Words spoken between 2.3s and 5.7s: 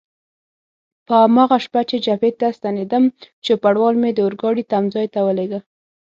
ته ستنېدم، چوپړوال مې د اورګاډي تمځای ته ولېږه.